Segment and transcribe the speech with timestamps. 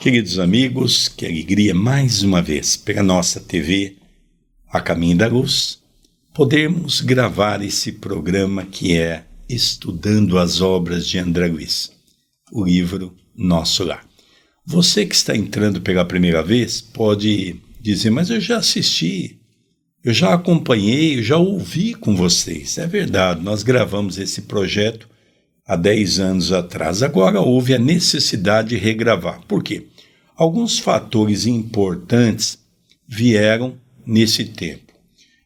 [0.00, 3.96] Queridos amigos, que alegria mais uma vez pela nossa TV
[4.72, 5.78] A Caminho da Luz,
[6.32, 11.92] podermos gravar esse programa que é Estudando as Obras de André Luiz,
[12.50, 14.02] o livro Nosso Lar.
[14.64, 19.38] Você que está entrando pela primeira vez pode dizer, mas eu já assisti,
[20.02, 22.78] eu já acompanhei, eu já ouvi com vocês.
[22.78, 25.09] É verdade, nós gravamos esse projeto
[25.70, 27.00] há 10 anos atrás.
[27.00, 29.40] Agora houve a necessidade de regravar.
[29.46, 29.86] Por quê?
[30.34, 32.58] Alguns fatores importantes
[33.06, 34.92] vieram nesse tempo.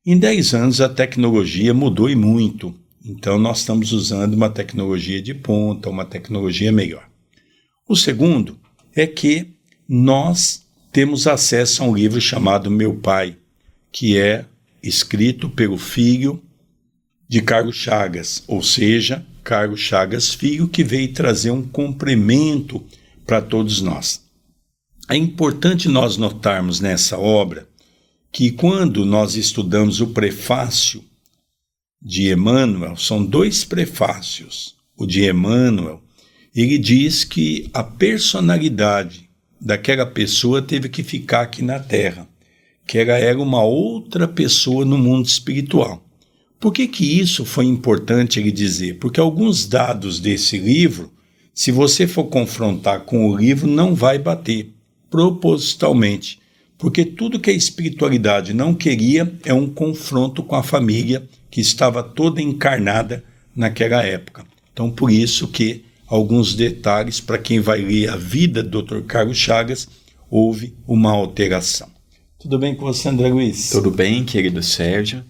[0.06, 2.74] Em 10 anos a tecnologia mudou e muito.
[3.04, 7.06] Então nós estamos usando uma tecnologia de ponta, uma tecnologia melhor.
[7.86, 8.58] O segundo
[8.96, 9.48] é que
[9.86, 13.36] nós temos acesso a um livro chamado Meu Pai,
[13.92, 14.46] que é
[14.82, 16.42] escrito pelo filho
[17.28, 22.82] de Carlos Chagas, ou seja, Carlos Chagas Filho, que veio trazer um complemento
[23.26, 24.24] para todos nós.
[25.08, 27.68] É importante nós notarmos nessa obra
[28.32, 31.04] que quando nós estudamos o prefácio
[32.02, 34.74] de Emmanuel, são dois prefácios.
[34.96, 36.02] O de Emmanuel,
[36.54, 39.28] ele diz que a personalidade
[39.60, 42.28] daquela pessoa teve que ficar aqui na Terra,
[42.86, 46.03] que ela era uma outra pessoa no mundo espiritual.
[46.64, 48.94] Por que, que isso foi importante ele dizer?
[48.94, 51.12] Porque alguns dados desse livro,
[51.52, 54.72] se você for confrontar com o livro, não vai bater,
[55.10, 56.40] propositalmente.
[56.78, 62.02] Porque tudo que a espiritualidade não queria é um confronto com a família que estava
[62.02, 63.22] toda encarnada
[63.54, 64.46] naquela época.
[64.72, 69.02] Então, por isso que alguns detalhes para quem vai ler a vida do Dr.
[69.02, 69.86] Carlos Chagas,
[70.30, 71.90] houve uma alteração.
[72.38, 73.68] Tudo bem com você, André Luiz?
[73.68, 75.22] Tudo bem, querido Sérgio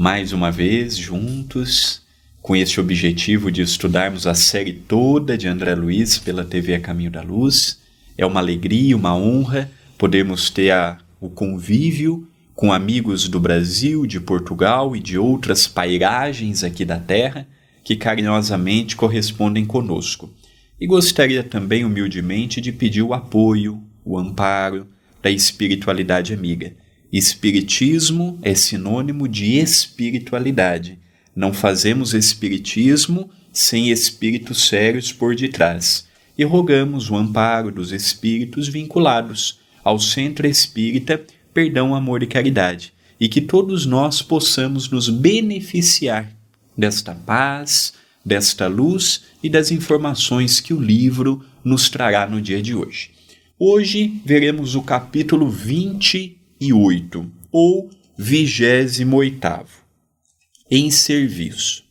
[0.00, 2.02] mais uma vez juntos
[2.40, 7.10] com este objetivo de estudarmos a série toda de André Luiz pela TV A Caminho
[7.10, 7.80] da Luz.
[8.16, 14.20] É uma alegria, uma honra podermos ter a, o convívio com amigos do Brasil, de
[14.20, 17.44] Portugal e de outras pairagens aqui da Terra
[17.82, 20.32] que carinhosamente correspondem conosco.
[20.80, 24.86] E gostaria também humildemente de pedir o apoio, o amparo
[25.20, 26.72] da espiritualidade amiga
[27.10, 30.98] Espiritismo é sinônimo de espiritualidade.
[31.34, 36.06] Não fazemos espiritismo sem espíritos sérios por detrás.
[36.36, 41.24] E rogamos o amparo dos espíritos vinculados ao Centro Espírita
[41.54, 46.30] Perdão, Amor e Caridade, e que todos nós possamos nos beneficiar
[46.76, 52.74] desta paz, desta luz e das informações que o livro nos trará no dia de
[52.74, 53.12] hoje.
[53.58, 59.70] Hoje veremos o capítulo 20 e oito, ou vigésimo oitavo.
[60.70, 61.84] Em serviço.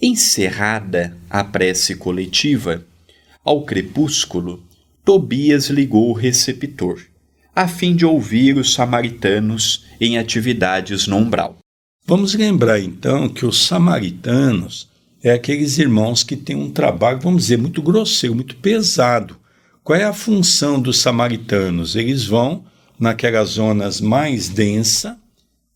[0.00, 2.84] Encerrada a prece coletiva,
[3.44, 4.62] ao crepúsculo,
[5.04, 7.00] Tobias ligou o receptor,
[7.54, 11.58] a fim de ouvir os samaritanos em atividades no umbral.
[12.06, 14.88] Vamos lembrar então que os samaritanos
[15.22, 19.36] é aqueles irmãos que têm um trabalho, vamos dizer, muito grosseiro, muito pesado.
[19.84, 21.94] Qual é a função dos samaritanos?
[21.94, 22.64] Eles vão
[23.02, 25.16] naquelas zonas mais densas,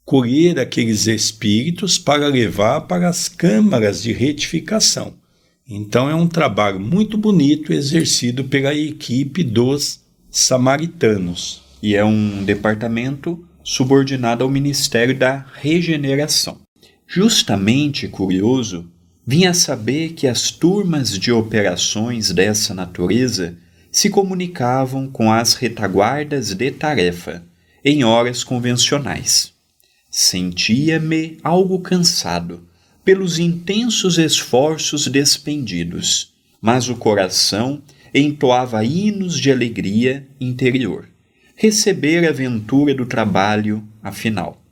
[0.05, 5.15] colher aqueles espíritos para levar para as câmaras de retificação.
[5.69, 9.99] Então é um trabalho muito bonito exercido pela equipe dos
[10.31, 11.65] samaritanos.
[11.83, 16.59] E é um departamento subordinado ao Ministério da Regeneração.
[17.09, 18.89] Justamente curioso,
[19.27, 23.57] vinha saber que as turmas de operações dessa natureza
[23.97, 27.43] se comunicavam com as retaguardas de tarefa
[27.83, 29.55] em horas convencionais.
[30.11, 32.69] Sentia-me algo cansado
[33.03, 37.83] pelos intensos esforços despendidos, mas o coração
[38.13, 41.09] entoava hinos de alegria interior.
[41.57, 44.63] Receber a aventura do trabalho, afinal.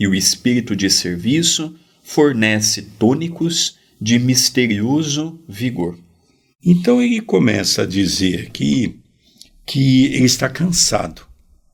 [0.00, 5.98] E o espírito de serviço fornece tônicos de misterioso vigor.
[6.64, 8.98] Então ele começa a dizer aqui
[9.66, 11.22] que ele está cansado,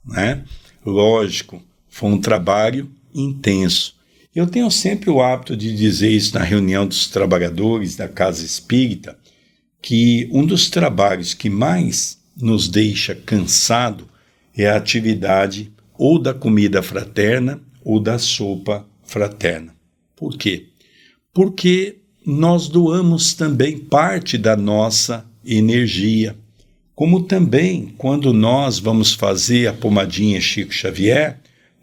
[0.04, 0.44] né?
[0.84, 3.94] Lógico, foi um trabalho intenso.
[4.34, 9.18] Eu tenho sempre o hábito de dizer isso na reunião dos trabalhadores da casa espírita,
[9.82, 14.08] que um dos trabalhos que mais nos deixa cansado
[14.56, 19.74] é a atividade ou da comida fraterna ou da sopa fraterna.
[20.16, 20.68] Por quê?
[21.32, 26.36] Porque nós doamos também parte da nossa energia.
[26.94, 31.38] Como também, quando nós vamos fazer a pomadinha Chico Xavier,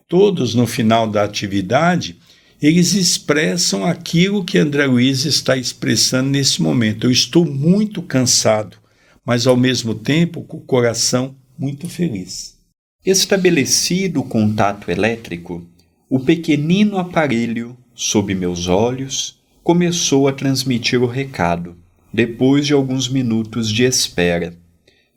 [0.08, 2.18] todos no final da atividade,
[2.62, 7.08] eles expressam aquilo que André Luiz está expressando nesse momento.
[7.08, 8.78] Eu estou muito cansado,
[9.26, 12.58] mas ao mesmo tempo com o coração muito feliz.
[13.06, 15.68] Estabelecido o contato elétrico,
[16.10, 19.37] o pequenino aparelho, sob meus olhos,
[19.68, 21.76] começou a transmitir o recado,
[22.14, 24.58] depois de alguns minutos de espera.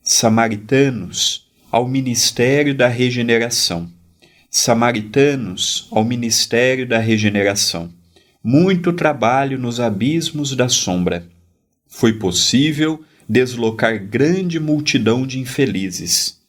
[0.02, 3.88] Samaritanos ao Ministério da Regeneração.
[4.50, 7.94] Samaritanos ao Ministério da Regeneração.
[8.43, 11.29] Muito trabalho nos abismos da sombra.
[11.87, 16.41] Foi possível deslocar grande multidão de infelizes,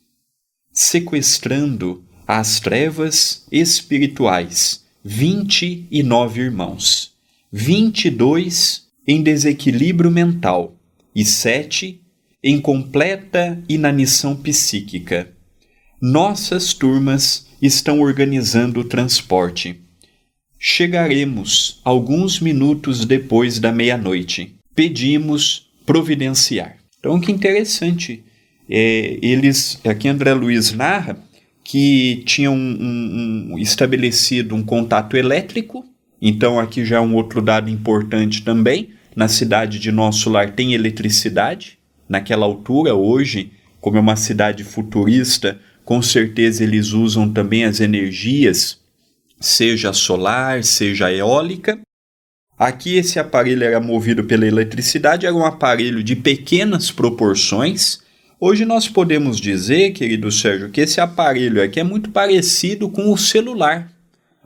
[0.73, 7.10] sequestrando às trevas espirituais vinte e nove irmãos,
[7.51, 10.75] vinte e dois em desequilíbrio mental
[11.13, 12.01] e sete
[12.41, 15.31] em completa inanição psíquica.
[16.01, 19.81] Nossas turmas estão organizando o transporte.
[20.57, 24.55] Chegaremos alguns minutos depois da meia-noite.
[24.73, 26.77] Pedimos providenciar.
[26.99, 28.23] Então, que interessante.
[28.69, 31.17] É, eles, aqui André Luiz narra
[31.63, 35.85] que tinham um, um, estabelecido um contato elétrico.
[36.21, 38.89] Então, aqui já é um outro dado importante também.
[39.15, 41.79] Na cidade de Nosso Lar tem eletricidade.
[42.07, 48.79] Naquela altura, hoje, como é uma cidade futurista, com certeza eles usam também as energias,
[49.39, 51.79] seja solar, seja eólica.
[52.57, 57.99] Aqui esse aparelho era movido pela eletricidade, era um aparelho de pequenas proporções.
[58.39, 63.17] Hoje nós podemos dizer, querido Sérgio, que esse aparelho aqui é muito parecido com o
[63.17, 63.90] celular.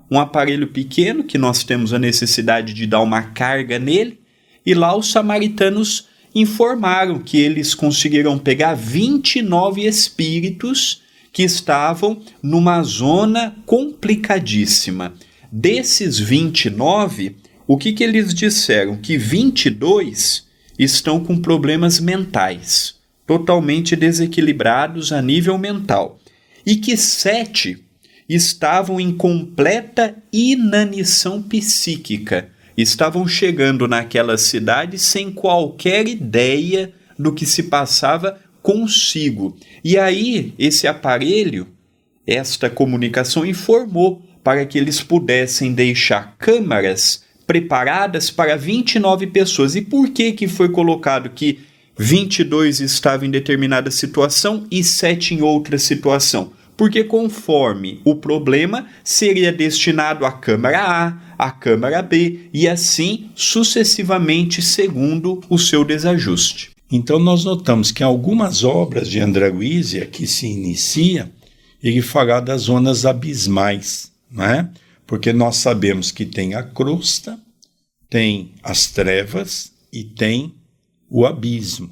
[0.10, 4.20] Um aparelho pequeno que nós temos a necessidade de dar uma carga nele,
[4.66, 13.56] e lá os samaritanos informaram que eles conseguiram pegar 29 espíritos que estavam numa zona
[13.66, 15.14] complicadíssima.
[15.52, 17.38] Desses 29,
[17.68, 18.98] o que, que eles disseram?
[18.98, 20.46] Que 22
[20.78, 26.20] estão com problemas mentais, totalmente desequilibrados a nível mental,
[26.66, 27.85] e que 7
[28.28, 37.64] estavam em completa inanição psíquica, estavam chegando naquela cidade sem qualquer ideia do que se
[37.64, 39.56] passava consigo.
[39.84, 41.68] E aí, esse aparelho,
[42.26, 49.76] esta comunicação informou para que eles pudessem deixar câmaras preparadas para 29 pessoas.
[49.76, 51.60] E por que que foi colocado que
[51.98, 56.52] 22 estavam em determinada situação e 7 em outra situação?
[56.78, 64.62] Porque conforme o problema seria destinado à câmara A, à câmara B e assim sucessivamente
[64.62, 66.72] segundo o seu desajuste.
[66.92, 71.32] Então nós notamos que algumas obras de André Luiz, que se inicia,
[71.82, 74.70] ele fala das zonas abismais, né?
[75.08, 77.40] porque nós sabemos que tem a crosta,
[78.10, 80.54] tem as trevas e tem
[81.10, 81.90] o abismo.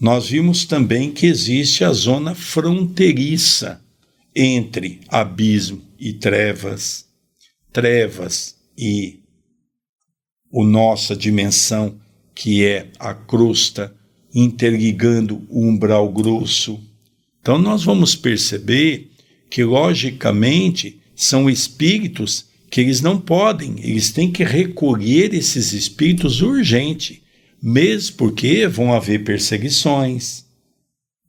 [0.00, 3.80] Nós vimos também que existe a zona fronteiriça
[4.34, 7.06] entre abismo e trevas,
[7.72, 9.20] trevas e
[10.50, 12.00] o nossa dimensão,
[12.34, 13.94] que é a crosta
[14.34, 16.80] interligando o umbral grosso.
[17.40, 19.10] Então nós vamos perceber
[19.48, 27.22] que logicamente são espíritos que eles não podem, eles têm que recolher esses espíritos urgente,
[27.60, 30.44] mesmo porque vão haver perseguições,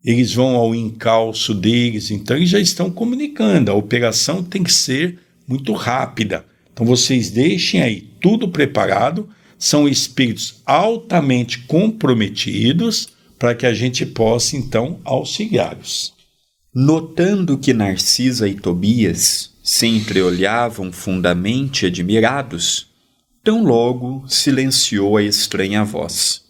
[0.04, 5.20] eles vão ao encalço deles, então eles já estão comunicando, a operação tem que ser
[5.48, 6.46] muito rápida.
[6.74, 9.30] Então vocês deixem aí tudo preparado,
[9.60, 16.14] são espíritos altamente comprometidos para que a gente possa então auxiliá-los.
[16.74, 22.88] Notando que Narcisa e Tobias se entreolhavam fundamente admirados,
[23.44, 26.42] tão logo silenciou a estranha voz.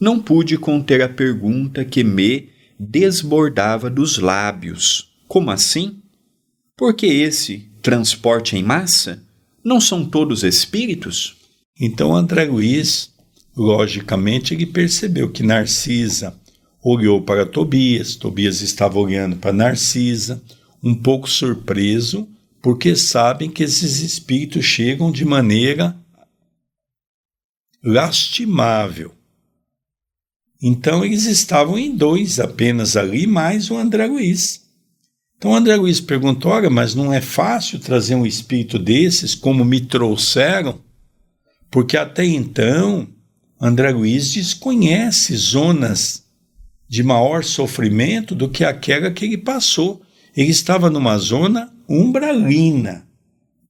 [0.00, 5.12] Não pude conter a pergunta que me desbordava dos lábios.
[5.26, 6.00] Como assim?
[6.76, 9.22] Porque esse transporte em massa?
[9.64, 11.36] Não são todos espíritos?
[11.80, 13.12] Então André Luiz,
[13.56, 16.34] logicamente, ele percebeu que Narcisa
[16.82, 20.42] olhou para Tobias, Tobias estava olhando para Narcisa,
[20.82, 22.28] um pouco surpreso,
[22.62, 25.96] porque sabem que esses espíritos chegam de maneira
[27.82, 29.17] lastimável.
[30.60, 34.62] Então eles estavam em dois apenas ali, mais o André Luiz.
[35.36, 39.80] Então André Luiz perguntou: olha, mas não é fácil trazer um espírito desses como me
[39.80, 40.80] trouxeram?
[41.70, 43.06] Porque até então
[43.60, 46.24] André Luiz desconhece zonas
[46.88, 50.02] de maior sofrimento do que aquela que ele passou.
[50.36, 53.06] Ele estava numa zona umbralina,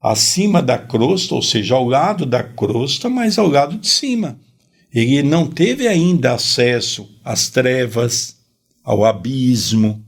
[0.00, 4.38] acima da crosta, ou seja, ao lado da crosta, mas ao lado de cima.
[4.92, 8.37] Ele não teve ainda acesso às trevas,
[8.83, 10.02] ao abismo.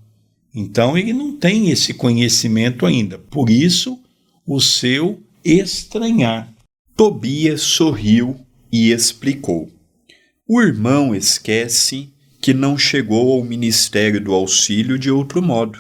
[0.55, 3.19] Então ele não tem esse conhecimento ainda.
[3.19, 3.99] Por isso,
[4.47, 6.53] o seu estranhar.
[6.97, 8.39] Tobias sorriu
[8.73, 9.71] e explicou.
[10.49, 12.11] O irmão esquece
[12.41, 15.79] que não chegou ao ministério do auxílio de outro modo.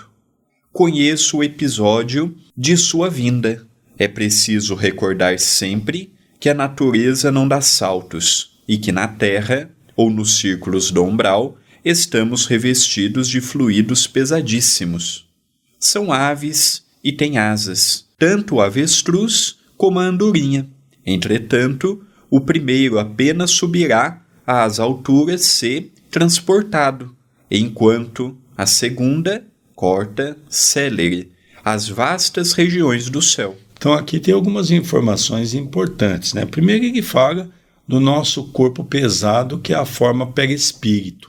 [0.72, 3.66] Conheço o episódio de sua vinda.
[3.98, 10.08] É preciso recordar sempre que a natureza não dá saltos e que na Terra, ou
[10.08, 15.28] nos círculos do umbral, estamos revestidos de fluidos pesadíssimos.
[15.76, 20.68] São aves e têm asas, tanto o avestruz como a andorinha.
[21.04, 22.00] Entretanto,
[22.30, 27.12] o primeiro apenas subirá às alturas se transportado,
[27.50, 31.32] enquanto a segunda corta célere
[31.64, 33.58] as vastas regiões do céu.
[33.76, 36.46] Então aqui tem algumas informações importantes, né?
[36.46, 37.50] Primeiro ele fala
[37.90, 41.28] do nosso corpo pesado, que é a forma perispírito,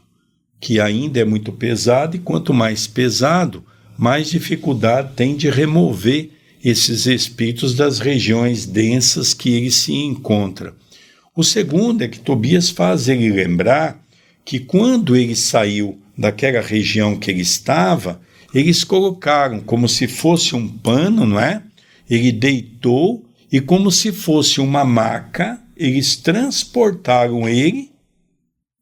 [0.59, 3.63] que ainda é muito pesado e quanto mais pesado,
[3.97, 6.29] mais dificuldade tem de remover
[6.63, 10.75] esses espíritos das regiões densas que ele se encontra.
[11.35, 13.99] O segundo é que Tobias faz ele lembrar
[14.45, 18.21] que quando ele saiu daquela região que ele estava,
[18.53, 21.63] eles colocaram como se fosse um pano, não é?
[22.07, 27.91] Ele deitou e como se fosse uma maca, eles transportaram ele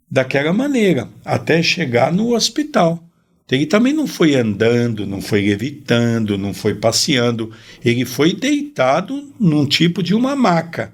[0.09, 3.03] daquela maneira até chegar no hospital.
[3.51, 7.51] Ele também não foi andando, não foi levitando, não foi passeando,
[7.83, 10.93] ele foi deitado num tipo de uma maca.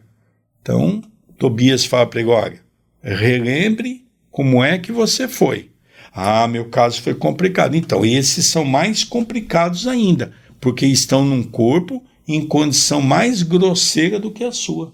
[0.62, 1.04] Então,
[1.38, 2.62] Tobias fala para ele: olha,
[3.02, 5.70] relembre como é que você foi.
[6.14, 7.76] Ah, meu caso foi complicado.
[7.76, 14.32] Então, esses são mais complicados ainda, porque estão num corpo em condição mais grosseira do
[14.32, 14.94] que a sua.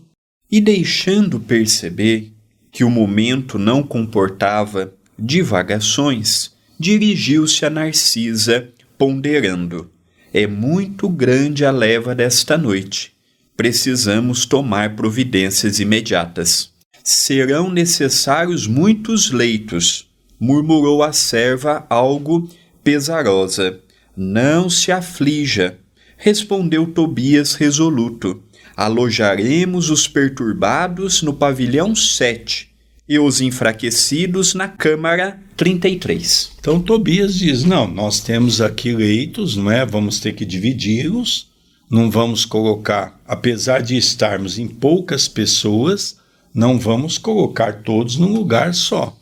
[0.52, 2.34] E deixando perceber
[2.72, 8.68] que o momento não comportava divagações, dirigiu-se a Narcisa,
[8.98, 9.90] ponderando:
[10.34, 13.14] É muito grande a leva desta noite.
[13.56, 16.72] Precisamos tomar providências imediatas.
[17.04, 22.50] Serão necessários muitos leitos, murmurou a serva algo
[22.84, 23.80] pesarosa.
[24.18, 25.80] Não se aflija,
[26.18, 28.44] respondeu Tobias resoluto.
[28.76, 32.70] Alojaremos os perturbados no pavilhão 7
[33.08, 36.54] e os enfraquecidos na Câmara 33.
[36.60, 39.86] Então Tobias diz: não, nós temos aqui leitos, não é?
[39.86, 41.50] Vamos ter que dividi-los,
[41.90, 46.18] não vamos colocar, apesar de estarmos em poucas pessoas,
[46.54, 49.16] não vamos colocar todos num lugar só.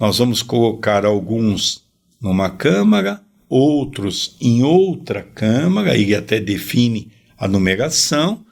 [0.00, 1.82] Nós vamos colocar alguns
[2.20, 8.44] numa câmara, outros em outra câmara, ele até define a numeração,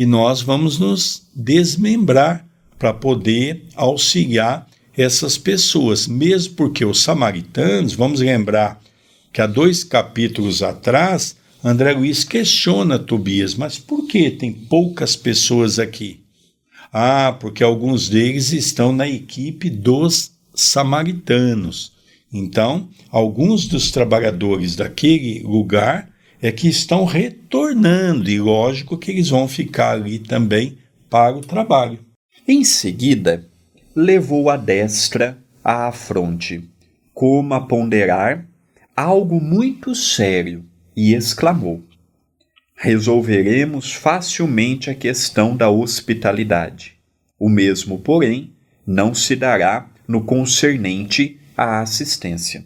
[0.00, 4.66] e nós vamos nos desmembrar para poder auxiliar
[4.96, 8.80] essas pessoas, mesmo porque os samaritanos, vamos lembrar
[9.30, 15.78] que há dois capítulos atrás, André Luiz questiona Tobias, mas por que tem poucas pessoas
[15.78, 16.24] aqui?
[16.90, 21.92] Ah, porque alguns deles estão na equipe dos samaritanos.
[22.32, 26.09] Então, alguns dos trabalhadores daquele lugar
[26.42, 30.78] é que estão retornando, e lógico que eles vão ficar ali também
[31.08, 31.98] para o trabalho.
[32.48, 33.46] Em seguida,
[33.94, 36.64] levou a destra à fronte,
[37.12, 38.46] como a ponderar
[38.96, 40.64] algo muito sério,
[40.96, 41.82] e exclamou:
[42.74, 46.94] Resolveremos facilmente a questão da hospitalidade.
[47.38, 48.52] O mesmo, porém,
[48.86, 52.64] não se dará no concernente à assistência.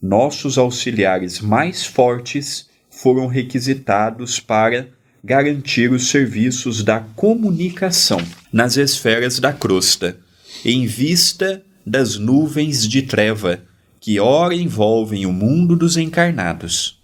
[0.00, 2.69] Nossos auxiliares mais fortes
[3.02, 4.88] foram requisitados para
[5.24, 8.20] garantir os serviços da comunicação
[8.52, 10.18] nas esferas da crosta,
[10.64, 13.62] em vista das nuvens de treva
[14.00, 17.00] que ora envolvem o mundo dos encarnados.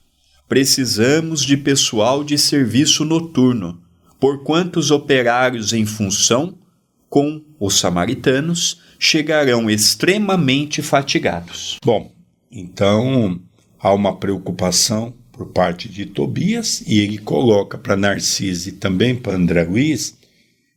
[0.47, 3.81] Precisamos de pessoal de serviço noturno,
[4.21, 6.59] porquanto os operários em função
[7.09, 11.79] com os samaritanos chegarão extremamente fatigados.
[11.85, 12.13] Bom,
[12.51, 13.41] então
[13.79, 19.37] há uma preocupação por parte de Tobias, e ele coloca para Narciso e também para
[19.37, 20.17] André Luiz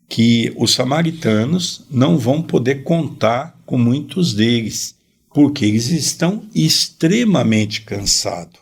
[0.10, 4.96] que os samaritanos não vão poder contar com muitos deles,
[5.32, 8.60] porque eles estão extremamente cansados.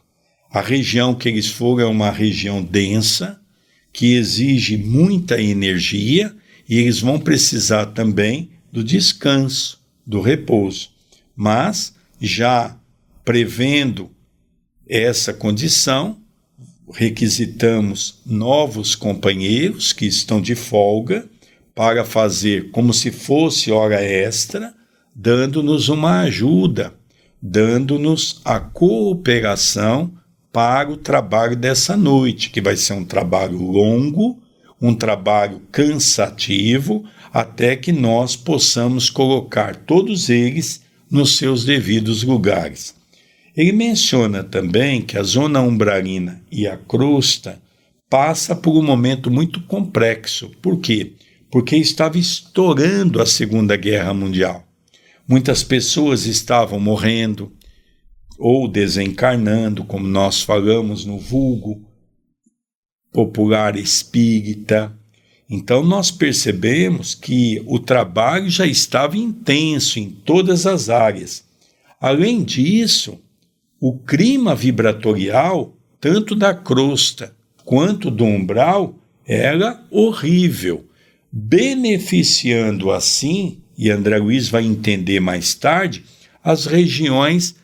[0.51, 3.39] A região que eles foram é uma região densa,
[3.93, 6.35] que exige muita energia,
[6.67, 10.89] e eles vão precisar também do descanso, do repouso.
[11.33, 12.77] Mas, já
[13.23, 14.11] prevendo
[14.89, 16.17] essa condição,
[16.93, 21.27] requisitamos novos companheiros que estão de folga
[21.75, 24.73] para fazer como se fosse hora extra,
[25.13, 26.93] dando-nos uma ajuda,
[27.41, 30.11] dando-nos a cooperação
[30.51, 34.41] para o trabalho dessa noite, que vai ser um trabalho longo,
[34.81, 42.96] um trabalho cansativo, até que nós possamos colocar todos eles nos seus devidos lugares.
[43.57, 47.59] Ele menciona também que a zona umbralina e a crosta
[48.07, 50.51] passa por um momento muito complexo.
[50.61, 51.13] Por quê?
[51.49, 54.63] Porque estava estourando a Segunda Guerra Mundial.
[55.27, 57.51] Muitas pessoas estavam morrendo
[58.37, 61.81] ou desencarnando, como nós falamos no vulgo
[63.11, 64.95] popular espírita.
[65.49, 71.43] Então nós percebemos que o trabalho já estava intenso em todas as áreas.
[71.99, 73.19] Além disso,
[73.79, 80.85] o clima vibratorial, tanto da crosta quanto do umbral, era horrível,
[81.31, 86.03] beneficiando assim, e André Luiz vai entender mais tarde,
[86.43, 87.55] as regiões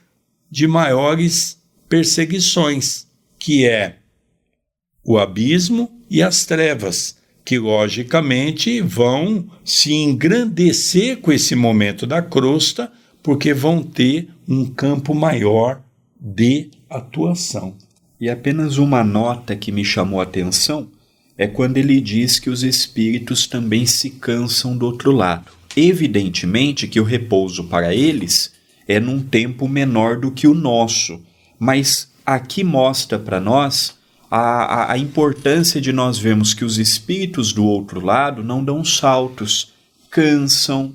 [0.51, 1.57] de maiores
[1.89, 3.07] perseguições,
[3.39, 3.97] que é
[5.03, 12.91] o abismo e as trevas, que logicamente vão se engrandecer com esse momento da crosta,
[13.21, 15.82] porque vão ter um campo maior
[16.23, 17.75] de atuação.
[18.17, 20.87] E apenas uma nota que me chamou a atenção
[21.37, 25.51] é quando ele diz que os espíritos também se cansam do outro lado.
[25.75, 28.53] Evidentemente que o repouso para eles
[28.87, 31.21] é num tempo menor do que o nosso,
[31.59, 33.95] mas aqui mostra para nós
[34.29, 38.83] a, a, a, importância de nós vermos que os espíritos do outro lado não dão
[38.83, 39.73] saltos,
[40.09, 40.93] cansam,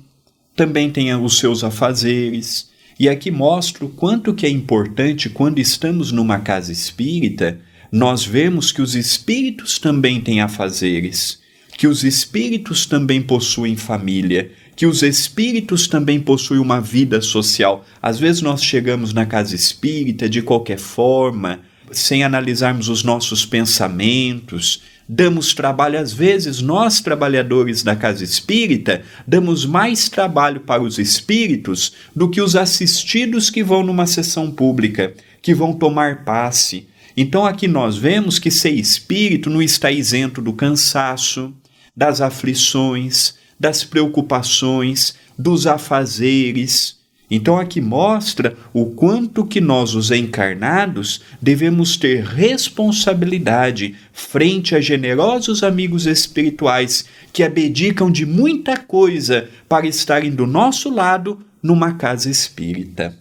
[0.55, 2.68] também têm os seus afazeres,
[2.99, 7.57] e aqui mostro quanto que é importante quando estamos numa casa espírita,
[7.89, 11.39] nós vemos que os espíritos também têm afazeres,
[11.77, 17.85] que os espíritos também possuem família, que os espíritos também possuem uma vida social.
[18.01, 24.81] Às vezes nós chegamos na casa espírita de qualquer forma, sem analisarmos os nossos pensamentos,
[25.11, 31.93] damos trabalho, às vezes nós, trabalhadores da casa espírita, damos mais trabalho para os espíritos
[32.15, 36.87] do que os assistidos que vão numa sessão pública, que vão tomar passe.
[37.17, 41.51] Então aqui nós vemos que ser espírito não está isento do cansaço,
[41.97, 46.98] das aflições, das preocupações, dos afazeres.
[47.29, 55.61] Então aqui mostra o quanto que nós, os encarnados, devemos ter responsabilidade frente a generosos
[55.61, 63.15] amigos espirituais que abdicam de muita coisa para estarem do nosso lado numa casa espírita.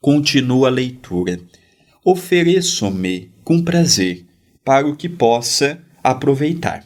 [0.00, 1.40] Continua a leitura.
[2.04, 4.24] Ofereço-me com prazer
[4.64, 6.84] para o que possa aproveitar.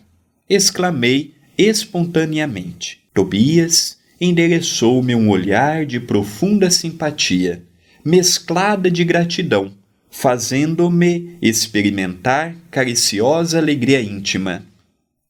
[0.48, 3.02] Exclamei espontaneamente.
[3.12, 7.64] Tobias endereçou-me um olhar de profunda simpatia,
[8.04, 9.72] mesclada de gratidão,
[10.10, 14.64] fazendo-me experimentar cariciosa alegria íntima.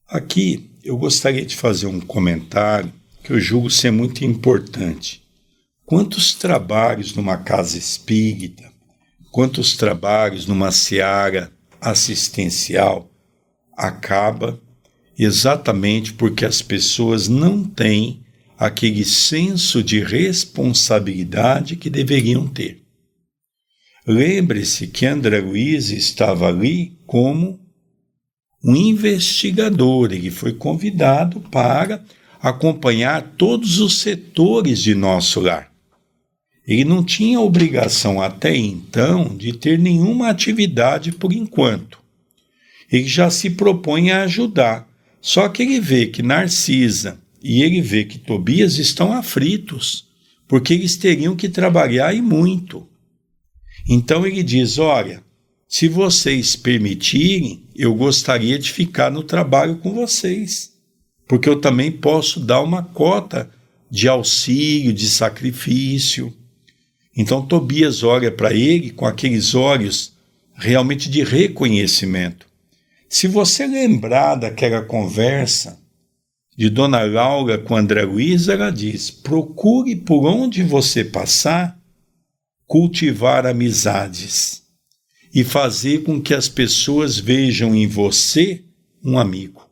[0.07, 2.91] Aqui eu gostaria de fazer um comentário
[3.23, 5.21] que eu julgo ser muito importante.
[5.85, 8.69] Quantos trabalhos numa casa espírita,
[9.31, 13.09] quantos trabalhos numa seara assistencial
[13.77, 14.59] acaba
[15.17, 18.21] exatamente porque as pessoas não têm
[18.61, 22.83] aquele senso de responsabilidade que deveriam ter.
[24.05, 27.59] Lembre-se que André Luiz estava ali como
[28.63, 32.05] um investigador, ele foi convidado para
[32.39, 35.71] acompanhar todos os setores de nosso lar.
[36.67, 41.97] Ele não tinha obrigação até então de ter nenhuma atividade por enquanto.
[42.91, 44.87] Ele já se propõe a ajudar.
[45.19, 50.07] Só que ele vê que Narcisa e ele vê que Tobias estão aflitos,
[50.47, 52.87] porque eles teriam que trabalhar e muito.
[53.87, 55.23] Então ele diz: Olha,
[55.67, 60.73] se vocês permitirem, eu gostaria de ficar no trabalho com vocês,
[61.27, 63.49] porque eu também posso dar uma cota
[63.89, 66.33] de auxílio, de sacrifício.
[67.17, 70.13] Então Tobias olha para ele com aqueles olhos
[70.53, 72.45] realmente de reconhecimento.
[73.09, 75.80] Se você lembrar daquela conversa
[76.55, 81.79] de Dona Laura com André Luiz, ela diz: procure por onde você passar
[82.71, 84.63] cultivar amizades
[85.33, 88.63] e fazer com que as pessoas vejam em você
[89.03, 89.69] um amigo.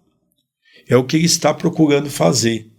[0.85, 2.69] É o que ele está procurando fazer.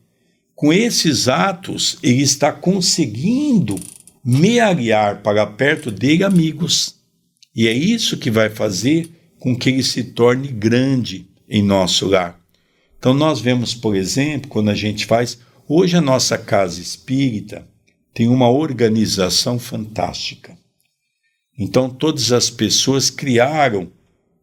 [0.54, 3.76] Com esses atos, ele está conseguindo
[4.24, 6.96] mealhar para perto dele amigos.
[7.54, 9.08] E é isso que vai fazer
[9.38, 12.39] com que ele se torne grande em nosso lar.
[13.00, 15.38] Então, nós vemos, por exemplo, quando a gente faz.
[15.66, 17.66] Hoje, a nossa casa espírita
[18.12, 20.54] tem uma organização fantástica.
[21.58, 23.90] Então, todas as pessoas criaram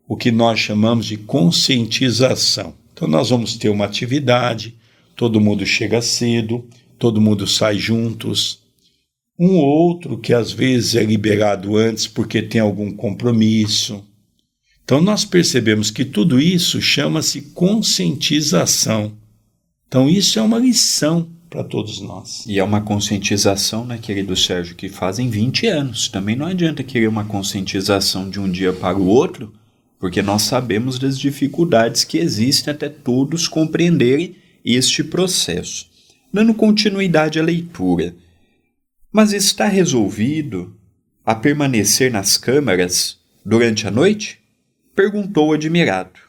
[0.07, 2.73] o que nós chamamos de conscientização.
[2.93, 4.75] Então, nós vamos ter uma atividade,
[5.15, 6.67] todo mundo chega cedo,
[6.97, 8.63] todo mundo sai juntos.
[9.37, 14.03] Um ou outro que às vezes é liberado antes porque tem algum compromisso.
[14.87, 19.11] Então, nós percebemos que tudo isso chama-se conscientização.
[19.85, 22.45] Então, isso é uma lição para todos nós.
[22.47, 26.07] E é uma conscientização, né, querido Sérgio, que fazem 20 anos.
[26.07, 29.51] Também não adianta querer uma conscientização de um dia para o outro,
[29.99, 35.87] porque nós sabemos das dificuldades que existem até todos compreenderem este processo.
[36.31, 38.15] Dando continuidade à leitura.
[39.11, 40.73] Mas está resolvido
[41.25, 44.46] a permanecer nas câmaras durante a noite?
[44.97, 46.19] Perguntou admirado.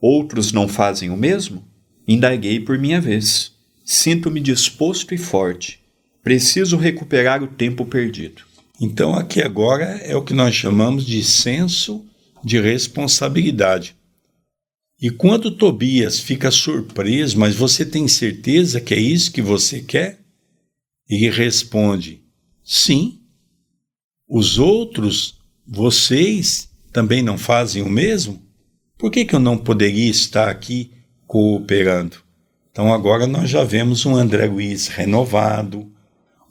[0.00, 1.64] Outros não fazem o mesmo?
[2.06, 3.52] Indaguei por minha vez.
[3.84, 5.78] Sinto-me disposto e forte.
[6.20, 8.42] Preciso recuperar o tempo perdido.
[8.80, 12.04] Então, aqui agora é o que nós chamamos de senso
[12.42, 13.94] de responsabilidade.
[15.00, 20.18] E quando Tobias fica surpreso, mas você tem certeza que é isso que você quer?
[21.08, 22.20] Ele responde:
[22.64, 23.20] Sim.
[24.28, 26.67] Os outros, vocês,
[26.98, 28.42] também não fazem o mesmo?
[28.98, 30.90] Por que, que eu não poderia estar aqui
[31.28, 32.16] cooperando?
[32.72, 35.92] Então agora nós já vemos um André Luiz renovado,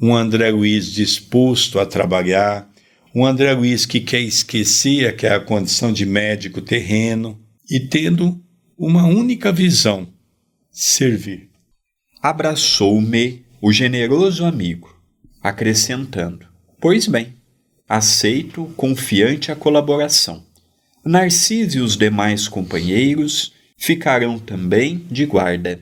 [0.01, 2.65] um André Luiz disposto a trabalhar,
[3.13, 7.37] um André Luiz que quer esquecer que é a condição de médico terreno
[7.69, 8.41] e tendo
[8.77, 10.07] uma única visão:
[10.71, 11.49] servir.
[12.21, 14.97] Abraçou-me o generoso amigo,
[15.43, 16.47] acrescentando:
[16.79, 17.35] Pois bem,
[17.87, 20.43] aceito confiante a colaboração.
[21.05, 25.79] Narciso e os demais companheiros ficarão também de guarda.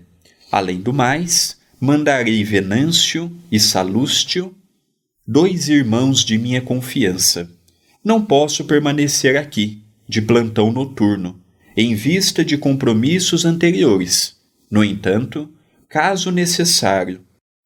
[0.51, 4.53] Além do mais, mandarei Venâncio e Salústio,
[5.27, 7.49] dois irmãos de minha confiança.
[8.03, 11.41] Não posso permanecer aqui, de plantão noturno,
[11.75, 14.35] em vista de compromissos anteriores.
[14.69, 15.49] No entanto,
[15.89, 17.21] caso necessário,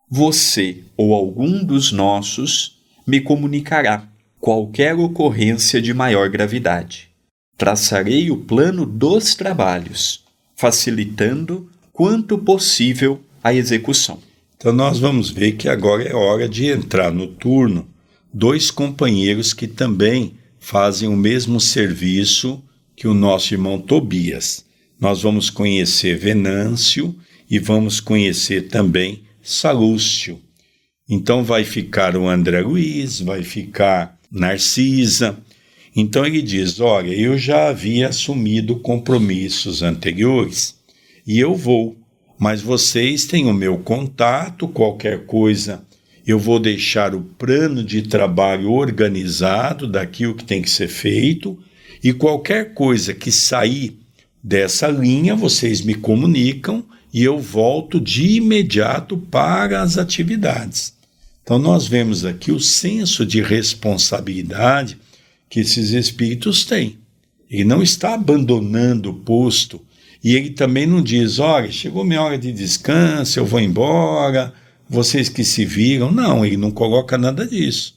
[0.09, 4.08] você ou algum dos nossos me comunicará
[4.39, 7.09] qualquer ocorrência de maior gravidade.
[7.57, 10.23] Traçarei o plano dos trabalhos,
[10.55, 14.19] facilitando quanto possível a execução.
[14.55, 17.87] Então nós vamos ver que agora é hora de entrar no turno
[18.33, 22.61] dois companheiros que também fazem o mesmo serviço
[22.95, 24.65] que o nosso irmão Tobias.
[24.99, 27.15] Nós vamos conhecer Venâncio
[27.49, 30.39] e vamos conhecer também Salúcio.
[31.09, 35.37] Então vai ficar o André Luiz, vai ficar Narcisa.
[35.95, 40.75] Então ele diz: Olha, eu já havia assumido compromissos anteriores
[41.25, 41.95] e eu vou.
[42.37, 45.83] Mas vocês têm o meu contato, qualquer coisa,
[46.25, 51.59] eu vou deixar o plano de trabalho organizado daquilo que tem que ser feito,
[52.01, 53.99] e qualquer coisa que sair
[54.41, 60.93] dessa linha, vocês me comunicam e eu volto de imediato para as atividades.
[61.49, 64.99] Então, nós vemos aqui o senso de responsabilidade
[65.49, 66.99] que esses espíritos têm.
[67.49, 69.81] Ele não está abandonando o posto
[70.23, 74.53] e ele também não diz: olha, chegou minha hora de descanso, eu vou embora,
[74.87, 76.11] vocês que se viram.
[76.11, 77.95] Não, ele não coloca nada disso.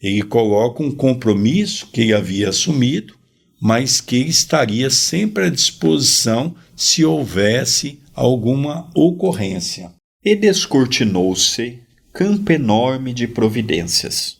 [0.00, 3.14] Ele coloca um compromisso que ele havia assumido,
[3.60, 9.90] mas que ele estaria sempre à disposição se houvesse alguma ocorrência.
[10.24, 11.81] E descortinou-se
[12.12, 14.36] campo enorme de providências.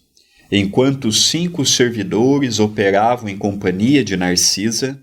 [0.50, 5.00] Enquanto os cinco servidores operavam em companhia de Narcisa,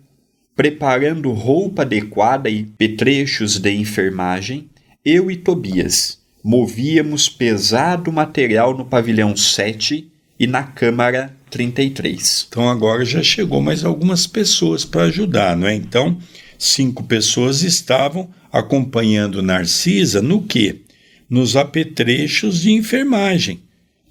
[0.55, 4.69] preparando roupa adequada e petrechos de enfermagem,
[5.03, 12.45] eu e Tobias movíamos pesado material no pavilhão 7 e na câmara 33.
[12.47, 15.73] Então agora já chegou mais algumas pessoas para ajudar, não é?
[15.73, 16.17] Então,
[16.57, 20.81] cinco pessoas estavam acompanhando Narcisa no quê?
[21.29, 23.61] Nos apetrechos de enfermagem.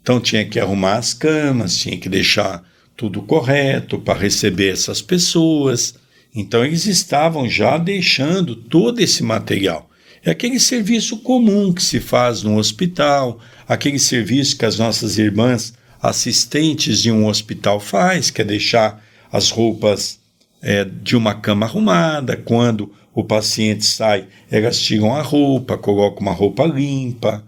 [0.01, 2.63] Então tinha que arrumar as camas, tinha que deixar
[2.97, 5.95] tudo correto para receber essas pessoas
[6.35, 9.91] então eles estavam já deixando todo esse material.
[10.25, 15.75] É aquele serviço comum que se faz no hospital, aquele serviço que as nossas irmãs
[16.01, 19.03] assistentes de um hospital faz, que é deixar
[19.33, 20.21] as roupas
[20.61, 26.33] é, de uma cama arrumada, quando o paciente sai, elas tiram a roupa, colocam uma
[26.33, 27.43] roupa limpa.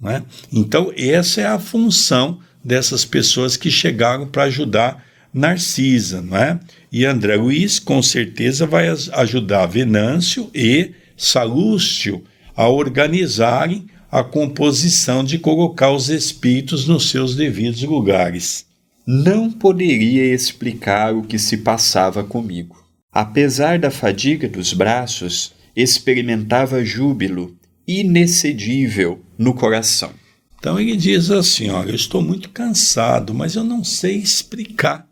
[0.00, 0.22] Né?
[0.50, 6.58] Então, essa é a função dessas pessoas que chegaram para ajudar Narcisa, não é?
[6.90, 12.24] E André Luiz, com certeza, vai ajudar Venâncio e Salúcio
[12.56, 18.64] a organizarem a composição de colocar os espíritos nos seus devidos lugares.
[19.06, 22.79] Não poderia explicar o que se passava comigo.
[23.12, 30.12] Apesar da fadiga dos braços, experimentava júbilo inexcedível no coração.
[30.58, 35.08] Então ele diz assim: Olha, eu estou muito cansado, mas eu não sei explicar,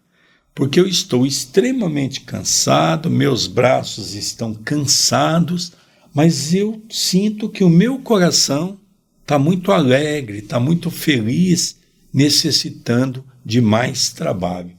[0.55, 5.73] porque eu estou extremamente cansado, meus braços estão cansados,
[6.15, 8.79] mas eu sinto que o meu coração
[9.23, 11.79] está muito alegre, está muito feliz,
[12.13, 14.77] necessitando de mais trabalho.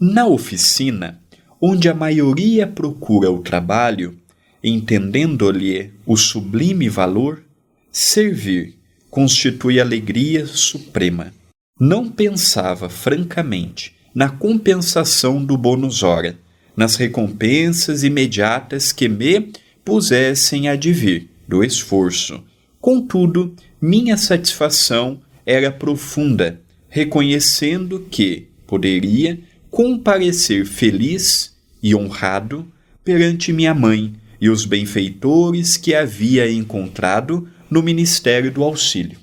[0.00, 1.22] Na oficina,
[1.66, 4.18] onde a maioria procura o trabalho,
[4.62, 7.42] entendendo-lhe o sublime valor,
[7.90, 8.74] servir
[9.08, 11.32] constitui alegria suprema.
[11.80, 16.36] Não pensava francamente na compensação do bônus hora,
[16.76, 19.50] nas recompensas imediatas que me
[19.82, 22.44] pusessem a devir do esforço.
[22.78, 31.53] Contudo, minha satisfação era profunda, reconhecendo que poderia comparecer feliz
[31.84, 32.66] e honrado
[33.04, 39.18] perante minha mãe e os benfeitores que havia encontrado no Ministério do Auxílio.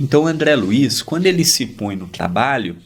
[0.00, 2.76] Então, André Luiz, quando ele se põe no trabalho,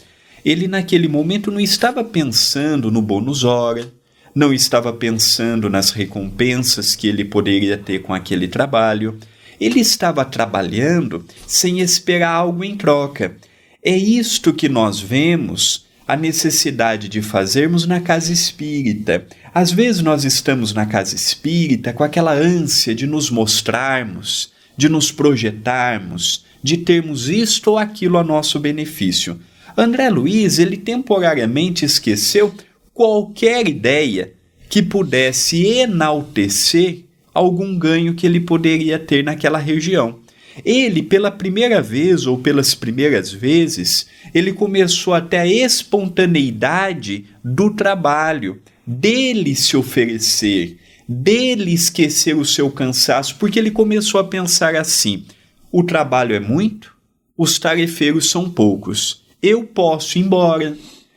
[0.45, 3.91] ele naquele momento não estava pensando no bônus hora,
[4.35, 9.19] não estava pensando nas recompensas que ele poderia ter com aquele trabalho.
[9.59, 13.39] Ele estava trabalhando sem esperar algo em troca.
[13.83, 19.27] É isto que nós vemos a necessidade de fazermos na casa espírita.
[19.53, 25.13] Às vezes nós estamos na casa espírita com aquela ânsia de nos mostrarmos, de nos
[25.13, 29.39] projetarmos, de termos isto ou aquilo a nosso benefício.
[29.77, 32.55] André Luiz, ele temporariamente esqueceu
[32.95, 34.33] qualquer ideia
[34.71, 40.21] que pudesse enaltecer algum ganho que ele poderia ter naquela região.
[40.65, 48.61] Ele, pela primeira vez ou pelas primeiras vezes, ele começou até a espontaneidade do trabalho,
[48.87, 55.25] dele se oferecer, dele esquecer o seu cansaço, porque ele começou a pensar assim:
[55.71, 56.95] o trabalho é muito,
[57.37, 59.25] os tarefeiros são poucos.
[59.41, 60.77] Eu posso ir embora,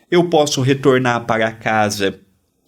[0.09, 2.19] eu posso retornar para a casa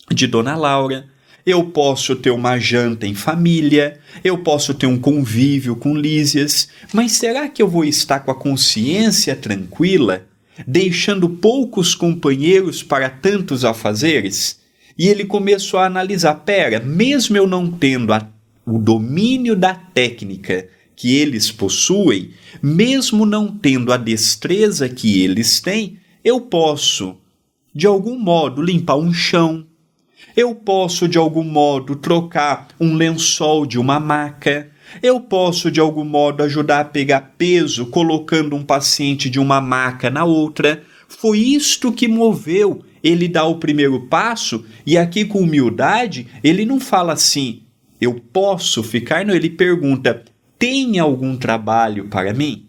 [0.10, 1.13] de Dona Laura,
[1.46, 7.14] eu posso ter uma janta em família, eu posso ter um convívio com Lísias, mas
[7.14, 10.26] será que eu vou estar com a consciência tranquila,
[10.66, 14.60] deixando poucos companheiros para tantos afazeres?
[14.98, 18.26] E ele começou a analisar: pera, mesmo eu não tendo a,
[18.66, 25.98] o domínio da técnica que eles possuem, mesmo não tendo a destreza que eles têm,
[26.24, 27.18] eu posso,
[27.76, 29.66] de algum modo, limpar um chão.
[30.36, 34.70] Eu posso, de algum modo, trocar um lençol de uma maca.
[35.02, 40.10] Eu posso, de algum modo, ajudar a pegar peso colocando um paciente de uma maca
[40.10, 40.84] na outra.
[41.08, 46.80] Foi isto que moveu ele dá o primeiro passo e aqui com humildade, ele não
[46.80, 47.64] fala assim,
[48.00, 50.24] eu posso ficar, não, ele pergunta,
[50.58, 52.66] tem algum trabalho para mim?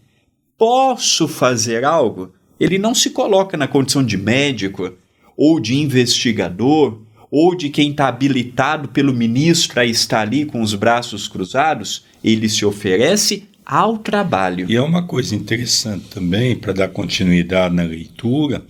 [0.58, 2.32] Posso fazer algo?
[2.58, 4.92] Ele não se coloca na condição de médico
[5.36, 7.00] ou de investigador
[7.34, 12.48] ou de quem está habilitado pelo ministro a estar ali com os braços cruzados, ele
[12.48, 14.70] se oferece ao trabalho.
[14.70, 18.64] E é uma coisa interessante também, para dar continuidade na leitura,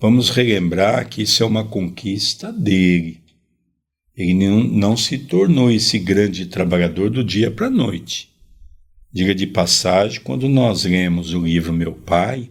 [0.00, 3.20] Vamos relembrar que isso é uma conquista dele.
[4.16, 8.30] Ele não, não se tornou esse grande trabalhador do dia para a noite.
[9.12, 12.48] Diga de passagem, quando nós lemos o livro Meu Pai,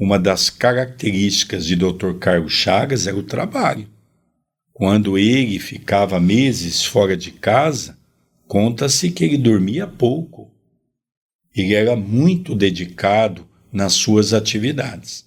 [0.00, 2.14] uma das características de Dr.
[2.18, 3.86] Carlos Chagas era o trabalho.
[4.80, 7.98] Quando ele ficava meses fora de casa,
[8.48, 10.50] conta-se que ele dormia pouco.
[11.54, 15.26] Ele era muito dedicado nas suas atividades.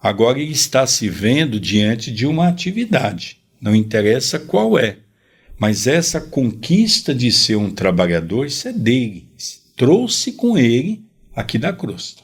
[0.00, 4.98] Agora ele está se vendo diante de uma atividade, não interessa qual é,
[5.58, 9.28] mas essa conquista de ser um trabalhador, isso é dele,
[9.76, 11.04] trouxe com ele
[11.34, 12.22] aqui da crosta.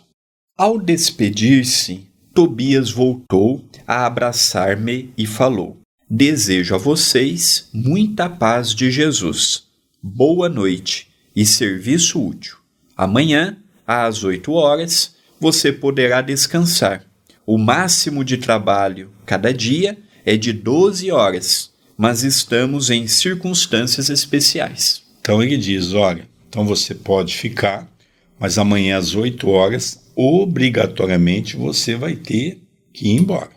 [0.57, 5.81] Ao despedir-se, Tobias voltou a abraçar-me e falou:
[6.13, 9.63] Desejo a vocês muita paz de Jesus.
[10.03, 12.57] Boa noite e serviço útil.
[12.97, 17.07] Amanhã, às oito horas, você poderá descansar
[17.47, 25.03] o máximo de trabalho cada dia é de 12 horas, mas estamos em circunstâncias especiais.
[25.21, 27.91] Então ele diz: olha, então você pode ficar,
[28.39, 32.61] mas amanhã às 8 horas, obrigatoriamente você vai ter
[32.93, 33.51] que ir embora.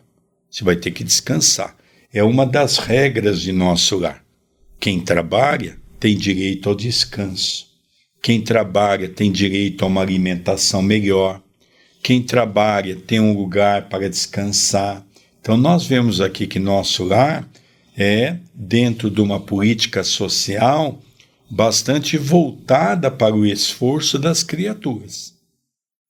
[0.50, 1.76] Você vai ter que descansar.
[2.14, 4.24] É uma das regras de nosso lar.
[4.80, 7.74] Quem trabalha tem direito ao descanso.
[8.22, 11.42] quem trabalha tem direito a uma alimentação melhor,
[12.02, 15.06] quem trabalha tem um lugar para descansar.
[15.42, 17.46] Então, nós vemos aqui que nosso lar
[17.98, 21.02] é, dentro de uma política social,
[21.50, 25.34] bastante voltada para o esforço das criaturas.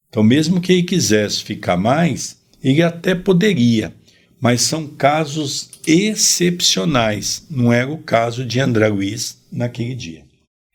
[0.09, 3.91] Então, mesmo que ele quisesse ficar mais, ele até poderia,
[4.43, 10.25] mas são casos excepcionais, não era o caso de André Luiz naquele dia.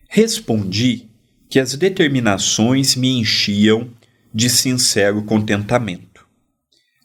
[0.08, 1.10] Respondi
[1.50, 3.90] que as determinações me enchiam
[4.32, 6.26] de sincero contentamento.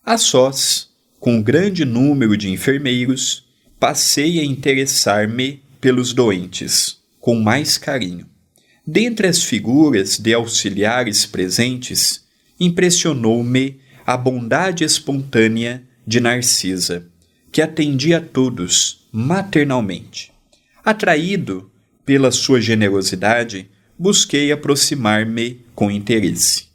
[0.06, 0.88] A sós,
[1.20, 3.46] com um grande número de enfermeiros,
[3.78, 8.26] passei a interessar-me pelos doentes com mais carinho.
[8.88, 12.24] Dentre as figuras de auxiliares presentes,
[12.58, 17.08] impressionou-me a bondade espontânea de Narcisa,
[17.52, 20.32] que atendia a todos maternalmente.
[20.84, 21.70] Atraído
[22.06, 26.66] pela sua generosidade, busquei aproximar-me com interesse.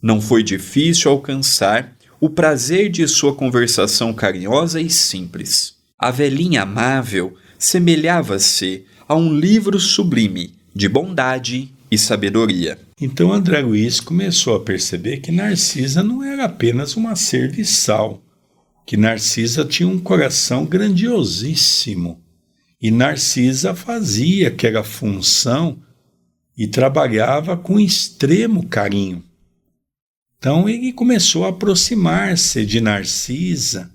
[0.00, 5.74] Não foi difícil alcançar o prazer de sua conversação carinhosa e simples.
[5.98, 12.78] A velhinha amável semelhava-se a um livro sublime de bondade e sabedoria.
[13.00, 18.21] Então André Luiz começou a perceber que Narcisa não era apenas uma serviçal,
[18.84, 22.20] que Narcisa tinha um coração grandiosíssimo.
[22.80, 25.80] E Narcisa fazia aquela função
[26.56, 29.22] e trabalhava com extremo carinho.
[30.38, 33.90] Então ele começou a aproximar-se de Narcisa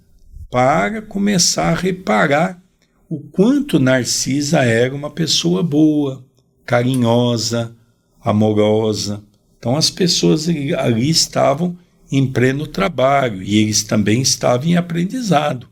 [0.49, 2.61] para começar a reparar
[3.09, 6.25] o quanto Narcisa era uma pessoa boa,
[6.65, 7.75] carinhosa,
[8.21, 9.23] amorosa.
[9.57, 11.77] Então as pessoas ali estavam
[12.11, 15.69] em pleno trabalho e eles também estavam em aprendizado.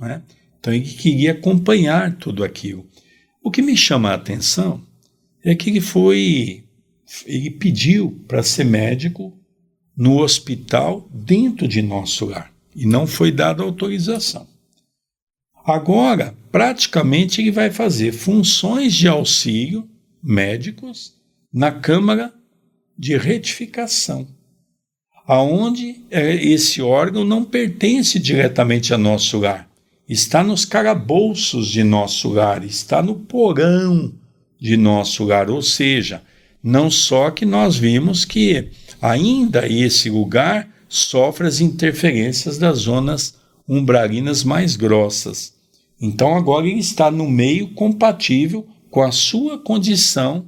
[0.00, 0.22] Né?
[0.58, 2.86] Então ele queria acompanhar tudo aquilo.
[3.42, 4.82] O que me chama a atenção
[5.42, 6.64] é que ele foi,
[7.26, 9.36] ele pediu para ser médico
[9.96, 14.46] no hospital dentro de nosso lar e não foi dada autorização.
[15.64, 19.88] Agora, praticamente, ele vai fazer funções de auxílio
[20.22, 21.14] médicos
[21.52, 22.32] na Câmara
[22.96, 24.26] de Retificação,
[25.28, 29.68] aonde é, esse órgão não pertence diretamente a nosso lar,
[30.08, 34.10] está nos calabouços de nosso lar, está no porão
[34.58, 36.22] de nosso lar, ou seja,
[36.62, 38.70] não só que nós vimos que
[39.02, 43.34] ainda esse lugar sofre as interferências das zonas
[43.68, 45.52] umbralinas mais grossas.
[46.00, 50.46] Então agora ele está no meio compatível com a sua condição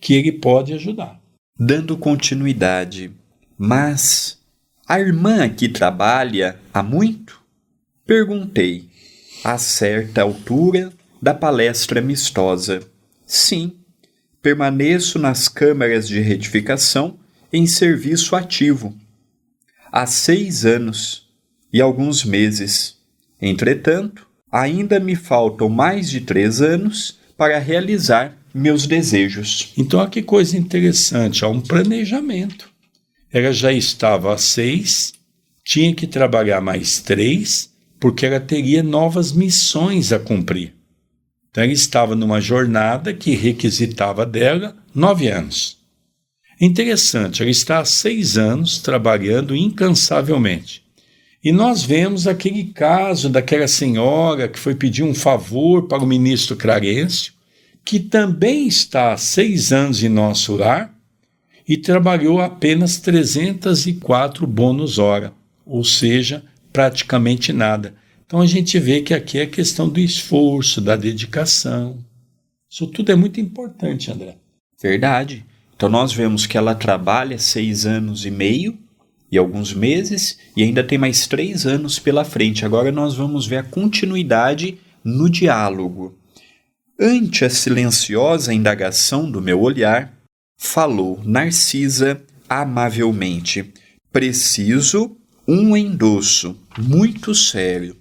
[0.00, 1.20] que ele pode ajudar.
[1.58, 3.10] Dando continuidade,
[3.64, 4.38] mas
[4.88, 7.40] a irmã aqui trabalha há muito?
[8.04, 8.88] Perguntei,
[9.44, 12.80] a certa altura da palestra amistosa.
[13.24, 13.76] Sim,
[14.42, 17.16] permaneço nas câmaras de retificação
[17.52, 18.96] em serviço ativo
[19.92, 21.28] há seis anos
[21.72, 22.96] e alguns meses.
[23.40, 29.72] Entretanto, ainda me faltam mais de três anos para realizar meus desejos.
[29.78, 32.71] Então, olha que coisa interessante, há um planejamento.
[33.32, 35.14] Ela já estava há seis,
[35.64, 40.74] tinha que trabalhar mais três, porque ela teria novas missões a cumprir.
[41.50, 45.78] Então, ela estava numa jornada que requisitava dela nove anos.
[46.60, 50.82] Interessante, ela está há seis anos trabalhando incansavelmente.
[51.42, 56.54] E nós vemos aquele caso daquela senhora que foi pedir um favor para o ministro
[56.54, 57.32] Clarencio,
[57.84, 60.91] que também está há seis anos em nosso lar
[61.68, 65.32] e trabalhou apenas 304 bônus hora,
[65.64, 66.42] ou seja,
[66.72, 67.94] praticamente nada.
[68.26, 71.98] Então a gente vê que aqui é questão do esforço, da dedicação.
[72.70, 74.36] Isso tudo é muito importante, André.
[74.80, 75.44] Verdade.
[75.76, 78.78] Então nós vemos que ela trabalha seis anos e meio
[79.32, 82.66] e alguns meses, e ainda tem mais três anos pela frente.
[82.66, 86.18] Agora nós vamos ver a continuidade no diálogo.
[87.00, 90.12] Ante a silenciosa indagação do meu olhar,
[90.62, 93.72] falou Narcisa amavelmente:
[94.12, 97.96] Preciso um endosso muito sério.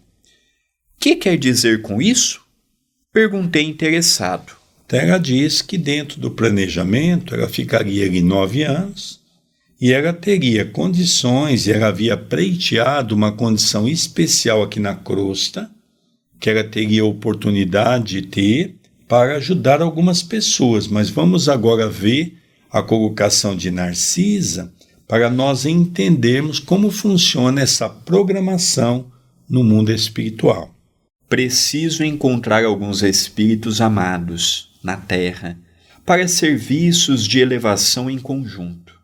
[0.99, 2.39] Que quer dizer com isso?
[3.12, 4.53] Perguntei interessado.
[4.88, 9.20] Ela diz que dentro do planejamento ela ficaria ali nove anos
[9.80, 15.72] e ela teria condições, e ela havia pleiteado uma condição especial aqui na crosta,
[16.39, 18.76] que ela teria oportunidade de ter
[19.07, 20.88] para ajudar algumas pessoas.
[20.88, 22.41] Mas vamos agora ver
[22.72, 24.74] a colocação de Narcisa
[25.07, 29.11] para nós entendermos como funciona essa programação
[29.49, 30.74] no mundo espiritual.
[31.28, 35.57] Preciso encontrar alguns espíritos amados na terra
[36.05, 38.95] para serviços de elevação em conjunto.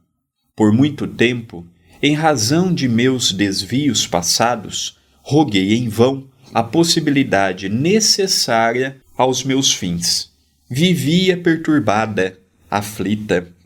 [0.56, 1.66] Por muito tempo,
[2.02, 10.32] em razão de meus desvios passados, roguei em vão a possibilidade necessária aos meus fins.
[10.70, 12.40] Vivia perturbada,
[12.70, 13.57] aflita.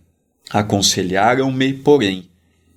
[0.53, 2.25] Aconselharam-me, porém,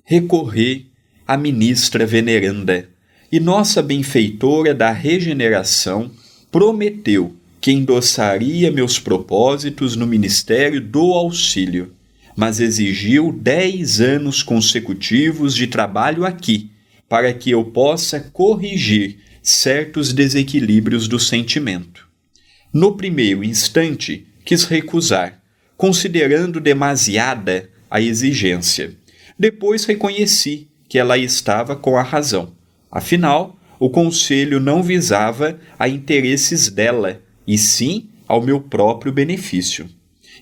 [0.03, 0.85] recorrer
[1.27, 2.87] à ministra veneranda,
[3.31, 6.11] e nossa benfeitora da regeneração
[6.51, 11.91] prometeu que endossaria meus propósitos no ministério do auxílio,
[12.35, 16.69] mas exigiu dez anos consecutivos de trabalho aqui,
[17.09, 22.07] para que eu possa corrigir certos desequilíbrios do sentimento.
[22.71, 25.41] No primeiro instante, quis recusar,
[25.77, 28.95] considerando demasiada a exigência.
[29.37, 32.53] Depois reconheci que ela estava com a razão.
[32.91, 39.89] Afinal, o conselho não visava a interesses dela, e sim ao meu próprio benefício.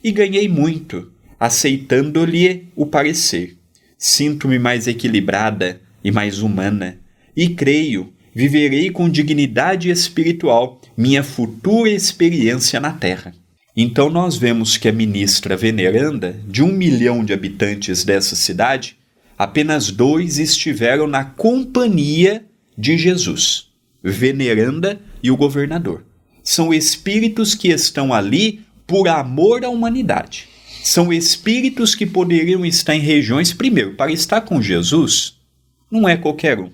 [0.03, 3.57] E ganhei muito, aceitando-lhe o parecer.
[3.97, 6.99] Sinto-me mais equilibrada e mais humana,
[7.35, 13.33] e creio viverei com dignidade espiritual minha futura experiência na Terra.
[13.75, 18.95] Então nós vemos que a ministra veneranda, de um milhão de habitantes dessa cidade,
[19.37, 22.45] apenas dois estiveram na companhia
[22.77, 23.69] de Jesus,
[24.03, 26.05] veneranda e o governador.
[26.43, 30.47] São espíritos que estão ali por amor à humanidade.
[30.83, 35.35] São espíritos que poderiam estar em regiões, primeiro, para estar com Jesus,
[35.89, 36.69] não é qualquer um.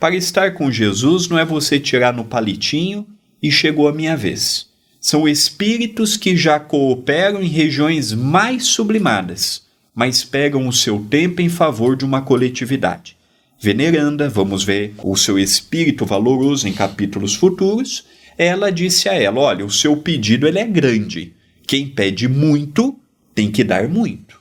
[0.00, 3.06] Para estar com Jesus não é você tirar no palitinho
[3.40, 4.67] e chegou a minha vez
[5.00, 9.62] são espíritos que já cooperam em regiões mais sublimadas,
[9.94, 13.16] mas pegam o seu tempo em favor de uma coletividade.
[13.60, 18.04] Veneranda, vamos ver o seu espírito valoroso em capítulos futuros,
[18.36, 21.32] ela disse a ela: Olha, o seu pedido ele é grande.
[21.66, 22.96] Quem pede muito
[23.34, 24.40] tem que dar muito.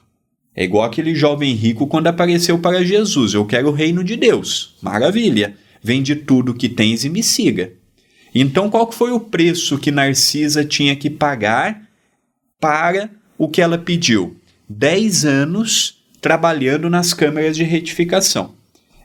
[0.55, 4.75] É igual aquele jovem rico quando apareceu para Jesus: Eu quero o reino de Deus.
[4.81, 5.55] Maravilha!
[5.81, 7.73] Vende tudo que tens e me siga.
[8.33, 11.87] Então, qual foi o preço que Narcisa tinha que pagar
[12.59, 14.35] para o que ela pediu?
[14.67, 18.53] Dez anos trabalhando nas câmeras de retificação.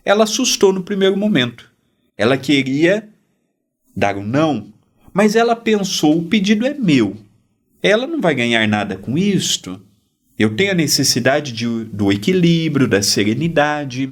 [0.03, 1.71] Ela assustou no primeiro momento.
[2.17, 3.07] Ela queria
[3.95, 4.73] dar um não,
[5.13, 7.15] mas ela pensou: o pedido é meu.
[7.81, 9.81] Ela não vai ganhar nada com isto.
[10.37, 14.11] Eu tenho a necessidade de, do equilíbrio, da serenidade.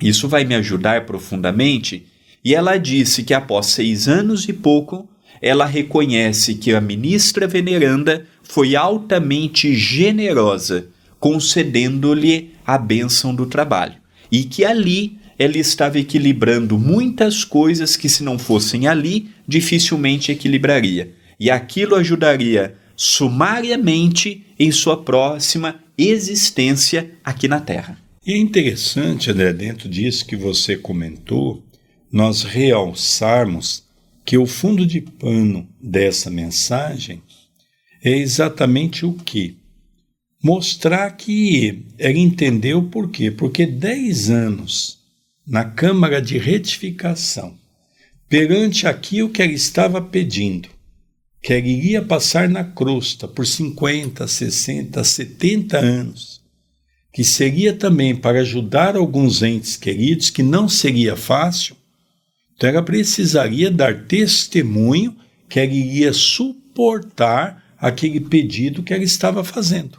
[0.00, 2.06] Isso vai me ajudar profundamente
[2.44, 5.08] e ela disse que após seis anos e pouco,
[5.40, 10.86] ela reconhece que a ministra veneranda foi altamente generosa,
[11.20, 13.94] concedendo-lhe a bênção do trabalho,
[14.30, 21.12] e que ali ela estava equilibrando muitas coisas que, se não fossem ali, dificilmente equilibraria.
[21.38, 27.96] E aquilo ajudaria sumariamente em sua próxima existência aqui na Terra.
[28.26, 31.62] E é interessante, André, dentro disso que você comentou,
[32.10, 33.84] nós realçarmos
[34.24, 37.22] que o fundo de pano dessa mensagem
[38.02, 39.56] é exatamente o que?
[40.42, 43.30] Mostrar que ele entendeu por quê?
[43.30, 44.98] Porque 10 anos
[45.46, 47.56] na Câmara de Retificação,
[48.28, 50.68] perante aquilo que ele estava pedindo,
[51.42, 56.42] que ele iria passar na crosta por 50, 60, 70 anos,
[57.12, 61.77] que seria também para ajudar alguns entes queridos, que não seria fácil,
[62.58, 65.16] então ela precisaria dar testemunho
[65.48, 69.98] que ela iria suportar aquele pedido que ela estava fazendo.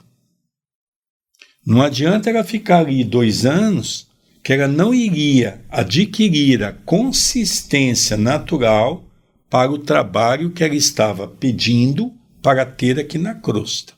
[1.66, 4.10] Não adianta ela ficar ali dois anos
[4.44, 9.06] que ela não iria adquirir a consistência natural
[9.50, 13.94] para o trabalho que ela estava pedindo para ter aqui na crosta.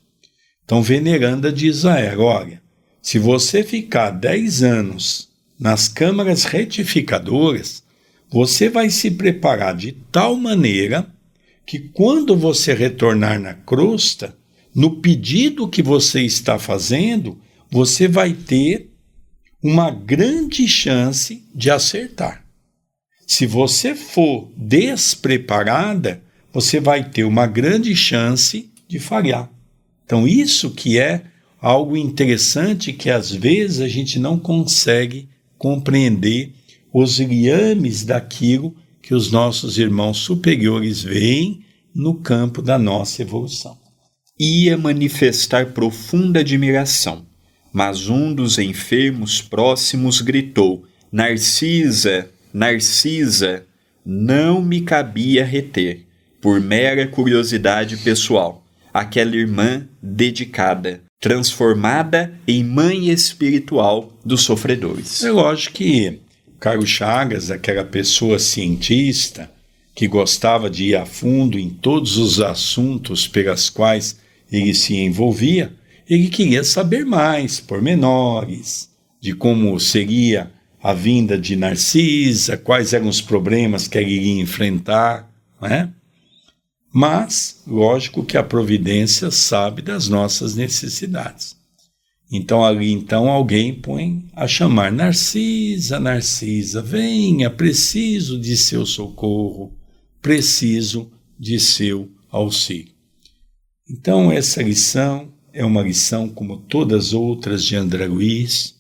[0.64, 2.62] Então, veneranda diz a ela: olha,
[3.02, 7.81] se você ficar dez anos nas câmaras retificadoras,
[8.32, 11.06] você vai se preparar de tal maneira
[11.66, 14.36] que quando você retornar na crosta,
[14.74, 17.38] no pedido que você está fazendo,
[17.70, 18.90] você vai ter
[19.62, 22.46] uma grande chance de acertar.
[23.28, 26.24] Se você for despreparada,
[26.54, 29.50] você vai ter uma grande chance de falhar.
[30.06, 31.24] Então, isso que é
[31.62, 36.54] algo interessante que às vezes a gente não consegue compreender
[36.94, 43.78] os liames daquilo que os nossos irmãos superiores veem no campo da nossa evolução.
[44.40, 47.26] Ia manifestar profunda admiração,
[47.74, 53.66] mas um dos enfermos próximos gritou: Narcisa, Narcisa,
[54.06, 56.06] não me cabia reter,
[56.42, 58.62] por mera curiosidade pessoal.
[58.94, 65.24] aquela irmã dedicada, transformada em mãe espiritual dos sofredores.
[65.24, 66.20] É lógico que
[66.62, 69.52] Carlos Chagas, aquela pessoa cientista
[69.96, 74.20] que gostava de ir a fundo em todos os assuntos pelos quais
[74.52, 75.74] ele se envolvia,
[76.08, 80.52] ele queria saber mais, pormenores, de como seria
[80.84, 85.28] a vinda de Narcisa, quais eram os problemas que ele iria enfrentar,
[85.60, 85.90] né?
[86.94, 91.56] Mas, lógico que a providência sabe das nossas necessidades.
[92.32, 99.78] Então ali então alguém põe a chamar Narcisa, Narcisa, venha, preciso de seu socorro,
[100.22, 102.94] preciso de seu auxílio.
[103.90, 108.76] Então essa lição é uma lição como todas as outras de André Luiz.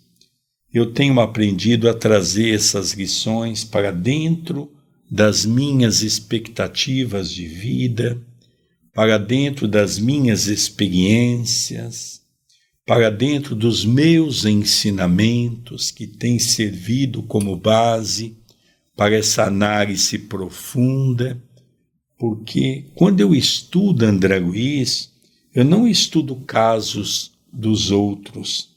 [0.73, 4.71] Eu tenho aprendido a trazer essas lições para dentro
[5.09, 8.17] das minhas expectativas de vida,
[8.93, 12.20] para dentro das minhas experiências,
[12.85, 18.37] para dentro dos meus ensinamentos que têm servido como base
[18.95, 21.41] para essa análise profunda,
[22.17, 25.11] porque quando eu estudo André Luiz,
[25.53, 28.69] eu não estudo casos dos outros.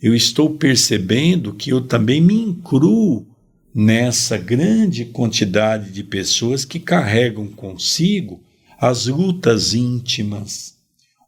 [0.00, 3.26] Eu estou percebendo que eu também me incluo
[3.74, 8.40] nessa grande quantidade de pessoas que carregam consigo
[8.80, 10.77] as lutas íntimas,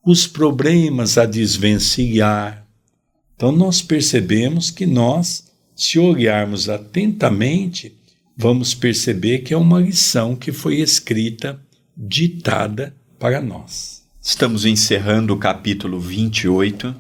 [0.05, 2.67] os problemas a desvencilhar.
[3.37, 5.45] Então, nós percebemos que nós,
[5.75, 7.95] se olharmos atentamente,
[8.37, 11.61] vamos perceber que é uma lição que foi escrita,
[11.97, 14.03] ditada para nós.
[14.23, 16.95] Estamos encerrando o capítulo 28.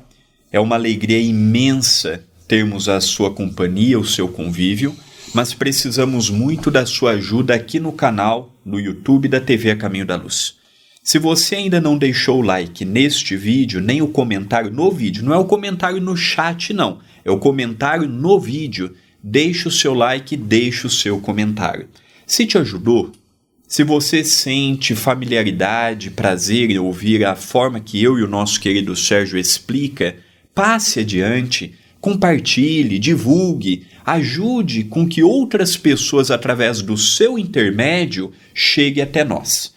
[0.52, 4.96] É uma alegria imensa termos a sua companhia, o seu convívio
[5.32, 10.06] mas precisamos muito da sua ajuda aqui no canal, no YouTube da TV A Caminho
[10.06, 10.56] da Luz.
[11.02, 15.32] Se você ainda não deixou o like neste vídeo, nem o comentário no vídeo, não
[15.32, 20.36] é o comentário no chat não, é o comentário no vídeo, deixe o seu like,
[20.36, 21.88] deixe o seu comentário.
[22.26, 23.10] Se te ajudou,
[23.66, 28.94] se você sente familiaridade, prazer em ouvir a forma que eu e o nosso querido
[28.94, 30.16] Sérgio explica,
[30.54, 39.24] passe adiante, compartilhe, divulgue, ajude com que outras pessoas, através do seu intermédio, cheguem até
[39.24, 39.72] nós.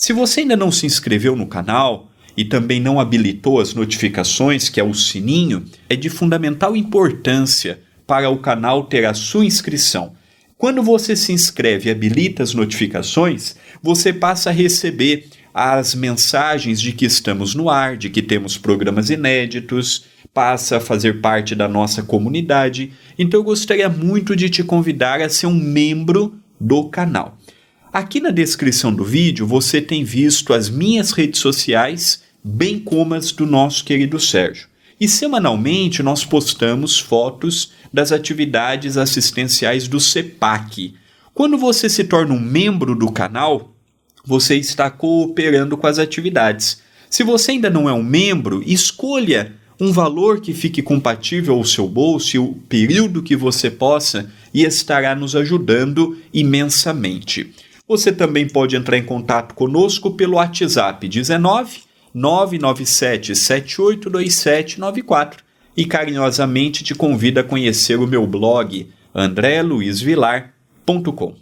[0.00, 4.78] Se você ainda não se inscreveu no canal e também não habilitou as notificações, que
[4.78, 10.12] é o sininho, é de fundamental importância para o canal ter a sua inscrição.
[10.56, 16.92] Quando você se inscreve e habilita as notificações, você passa a receber as mensagens de
[16.92, 22.04] que estamos no ar, de que temos programas inéditos, passa a fazer parte da nossa
[22.04, 22.92] comunidade.
[23.18, 27.37] Então eu gostaria muito de te convidar a ser um membro do canal.
[27.90, 33.32] Aqui na descrição do vídeo você tem visto as minhas redes sociais, bem como as
[33.32, 34.68] do nosso querido Sérgio.
[35.00, 40.94] E semanalmente nós postamos fotos das atividades assistenciais do CEPAC.
[41.32, 43.74] Quando você se torna um membro do canal,
[44.22, 46.82] você está cooperando com as atividades.
[47.08, 51.88] Se você ainda não é um membro, escolha um valor que fique compatível ao seu
[51.88, 57.54] bolso e o período que você possa e estará nos ajudando imensamente.
[57.88, 61.80] Você também pode entrar em contato conosco pelo WhatsApp 19
[62.12, 65.42] 997 782794
[65.74, 71.34] e carinhosamente te convido a conhecer o meu blog andreluizvilar.com.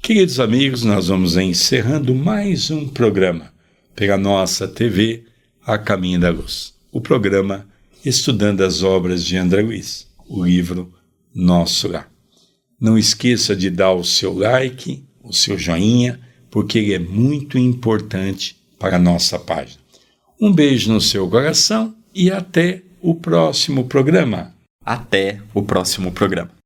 [0.00, 3.52] Queridos amigos, nós vamos encerrando mais um programa
[3.94, 5.24] pela nossa TV
[5.66, 6.72] A Caminho da Luz.
[6.90, 7.68] O programa
[8.02, 10.90] estudando as obras de André Luiz, o livro
[11.34, 12.10] Nosso Lar.
[12.80, 16.20] Não esqueça de dar o seu like, o seu joinha,
[16.50, 19.80] porque ele é muito importante para a nossa página.
[20.40, 24.54] Um beijo no seu coração e até o próximo programa.
[24.84, 26.61] Até o próximo programa.